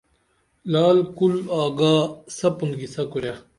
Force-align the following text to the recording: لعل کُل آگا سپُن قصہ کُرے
لعل 0.71 0.99
کُل 1.17 1.35
آگا 1.61 1.95
سپُن 2.37 2.69
قصہ 2.79 3.03
کُرے 3.11 3.33